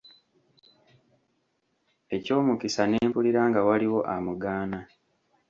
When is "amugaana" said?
4.15-4.79